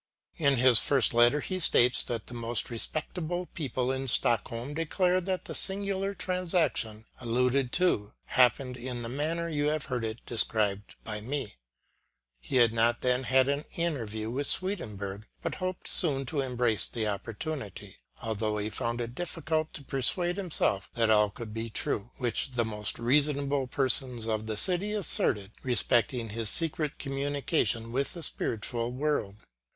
In 0.37 0.55
his 0.57 0.79
first 0.79 1.13
letter, 1.13 1.41
he 1.41 1.59
states 1.59 2.01
that 2.01 2.25
the 2.25 2.33
most 2.33 2.71
respectable 2.71 3.45
people 3.53 3.91
in 3.91 4.07
Stockholm 4.07 4.73
declare 4.73 5.21
that 5.21 5.45
the 5.45 5.53
singular 5.53 6.15
transaction 6.15 7.05
alluded 7.19 7.71
to 7.73 8.11
happened 8.25 8.77
in 8.77 9.03
the 9.03 9.09
manner 9.09 9.47
you 9.47 9.67
have 9.67 9.85
heard 9.93 10.19
described 10.25 10.95
by 11.03 11.21
me. 11.21 11.53
He 12.39 12.55
had 12.55 12.73
not 12.73 13.01
then 13.01 13.25
had 13.25 13.47
an 13.47 13.63
interview 13.75 14.31
with 14.31 14.47
Swedenborg, 14.47 15.27
but 15.43 15.53
hoped 15.61 15.87
soon 15.87 16.25
to 16.25 16.41
embrace 16.41 16.87
the 16.87 17.05
.opportunity; 17.07 17.97
although 18.23 18.57
he 18.57 18.71
found 18.71 19.01
it 19.01 19.13
difficult 19.13 19.71
to 19.73 19.83
persuade 19.83 20.35
himself 20.37 20.89
that 20.93 21.09
KANTS 21.09 21.09
LETTER 21.09 21.13
ON 21.13 21.29
SWEDENBORG. 21.31 21.87
157 21.87 21.93
all 21.93 22.05
could 22.09 22.23
be 22.23 22.49
true, 22.49 22.49
which 22.49 22.51
the 22.53 22.65
most 22.65 22.97
reasonable 22.97 23.67
persons 23.67 24.25
of 24.25 24.47
the 24.47 24.57
city 24.57 24.93
asserted, 24.93 25.51
respecting 25.61 26.29
his 26.29 26.49
secret 26.49 26.97
communication 26.97 27.91
with 27.91 28.15
the 28.15 28.23
spiritual 28.23 28.91
world. 28.91 29.35